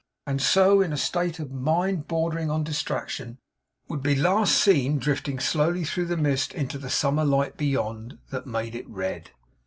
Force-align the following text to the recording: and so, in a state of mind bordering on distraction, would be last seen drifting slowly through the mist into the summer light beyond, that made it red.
and 0.25 0.41
so, 0.41 0.81
in 0.81 0.91
a 0.91 0.97
state 0.97 1.37
of 1.37 1.51
mind 1.51 2.07
bordering 2.07 2.49
on 2.49 2.63
distraction, 2.63 3.37
would 3.87 4.01
be 4.01 4.15
last 4.15 4.57
seen 4.57 4.97
drifting 4.97 5.37
slowly 5.37 5.83
through 5.83 6.07
the 6.07 6.17
mist 6.17 6.55
into 6.55 6.79
the 6.79 6.89
summer 6.89 7.23
light 7.23 7.55
beyond, 7.55 8.17
that 8.31 8.47
made 8.47 8.73
it 8.73 8.89
red. 8.89 9.29